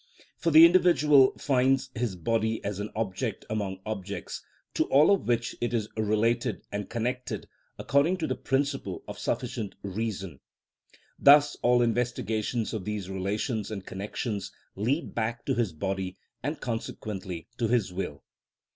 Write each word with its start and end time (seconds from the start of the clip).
For 0.39 0.49
the 0.49 0.65
individual 0.65 1.31
finds 1.37 1.91
his 1.93 2.15
body 2.15 2.59
as 2.65 2.79
an 2.79 2.89
object 2.95 3.45
among 3.51 3.81
objects, 3.85 4.41
to 4.73 4.85
all 4.85 5.11
of 5.13 5.27
which 5.27 5.55
it 5.61 5.75
is 5.75 5.87
related 5.95 6.63
and 6.71 6.89
connected 6.89 7.47
according 7.77 8.17
to 8.17 8.25
the 8.25 8.33
principle 8.35 9.03
of 9.07 9.19
sufficient 9.19 9.75
reason. 9.83 10.39
Thus 11.19 11.55
all 11.61 11.83
investigations 11.83 12.73
of 12.73 12.83
these 12.83 13.11
relations 13.11 13.69
and 13.69 13.85
connections 13.85 14.51
lead 14.75 15.13
back 15.13 15.45
to 15.45 15.53
his 15.53 15.71
body, 15.71 16.17
and 16.41 16.59
consequently 16.59 17.47
to 17.59 17.67
his 17.67 17.93
will. 17.93 18.23